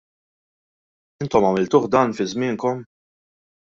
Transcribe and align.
Intom 1.25 1.47
għamiltuh 1.49 1.85
dan 1.97 2.17
fi 2.21 2.27
żmienkom? 2.33 2.85